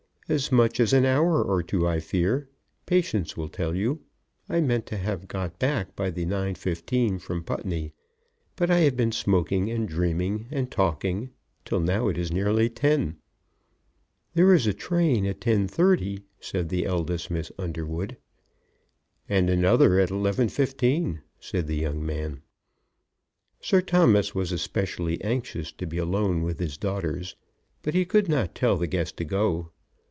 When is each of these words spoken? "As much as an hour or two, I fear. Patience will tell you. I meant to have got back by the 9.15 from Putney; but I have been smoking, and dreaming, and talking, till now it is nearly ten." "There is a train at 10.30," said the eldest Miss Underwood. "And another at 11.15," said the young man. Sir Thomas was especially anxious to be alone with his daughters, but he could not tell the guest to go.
"As 0.29 0.49
much 0.49 0.79
as 0.79 0.93
an 0.93 1.03
hour 1.03 1.43
or 1.43 1.61
two, 1.61 1.85
I 1.85 1.99
fear. 1.99 2.47
Patience 2.85 3.35
will 3.35 3.49
tell 3.49 3.75
you. 3.75 3.99
I 4.47 4.61
meant 4.61 4.85
to 4.85 4.95
have 4.95 5.27
got 5.27 5.59
back 5.59 5.93
by 5.93 6.09
the 6.09 6.25
9.15 6.25 7.19
from 7.19 7.43
Putney; 7.43 7.91
but 8.55 8.71
I 8.71 8.77
have 8.77 8.95
been 8.95 9.11
smoking, 9.11 9.69
and 9.69 9.89
dreaming, 9.89 10.47
and 10.49 10.71
talking, 10.71 11.31
till 11.65 11.81
now 11.81 12.07
it 12.07 12.17
is 12.17 12.31
nearly 12.31 12.69
ten." 12.69 13.17
"There 14.33 14.53
is 14.53 14.65
a 14.65 14.73
train 14.73 15.25
at 15.25 15.41
10.30," 15.41 16.23
said 16.39 16.69
the 16.69 16.85
eldest 16.85 17.29
Miss 17.29 17.51
Underwood. 17.57 18.15
"And 19.27 19.49
another 19.49 19.99
at 19.99 20.11
11.15," 20.11 21.19
said 21.41 21.67
the 21.67 21.75
young 21.75 22.05
man. 22.05 22.41
Sir 23.59 23.81
Thomas 23.81 24.33
was 24.33 24.53
especially 24.53 25.21
anxious 25.25 25.73
to 25.73 25.85
be 25.85 25.97
alone 25.97 26.41
with 26.43 26.57
his 26.57 26.77
daughters, 26.77 27.35
but 27.81 27.93
he 27.93 28.05
could 28.05 28.29
not 28.29 28.55
tell 28.55 28.77
the 28.77 28.87
guest 28.87 29.17
to 29.17 29.25
go. 29.25 29.71